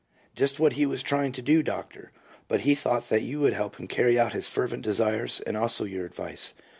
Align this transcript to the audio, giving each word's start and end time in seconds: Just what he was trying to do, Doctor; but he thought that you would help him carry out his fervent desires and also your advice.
Just 0.35 0.59
what 0.59 0.73
he 0.73 0.87
was 0.87 1.03
trying 1.03 1.31
to 1.33 1.43
do, 1.43 1.61
Doctor; 1.61 2.11
but 2.47 2.61
he 2.61 2.73
thought 2.73 3.07
that 3.09 3.21
you 3.21 3.39
would 3.39 3.53
help 3.53 3.75
him 3.79 3.87
carry 3.87 4.17
out 4.19 4.33
his 4.33 4.47
fervent 4.47 4.81
desires 4.81 5.41
and 5.41 5.55
also 5.55 5.83
your 5.83 6.07
advice. 6.07 6.55